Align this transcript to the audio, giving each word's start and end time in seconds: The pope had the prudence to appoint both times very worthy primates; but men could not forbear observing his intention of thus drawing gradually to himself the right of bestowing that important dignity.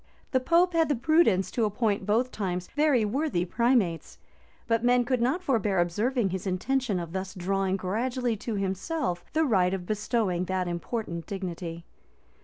The 0.31 0.39
pope 0.39 0.73
had 0.73 0.89
the 0.89 0.95
prudence 0.95 1.51
to 1.51 1.63
appoint 1.63 2.07
both 2.07 2.31
times 2.31 2.67
very 2.75 3.05
worthy 3.05 3.45
primates; 3.45 4.17
but 4.65 4.83
men 4.83 5.05
could 5.05 5.21
not 5.21 5.43
forbear 5.43 5.77
observing 5.79 6.29
his 6.31 6.47
intention 6.47 6.99
of 6.99 7.13
thus 7.13 7.35
drawing 7.35 7.75
gradually 7.77 8.35
to 8.37 8.55
himself 8.55 9.23
the 9.33 9.45
right 9.45 9.75
of 9.75 9.85
bestowing 9.85 10.45
that 10.45 10.67
important 10.67 11.27
dignity. 11.27 11.85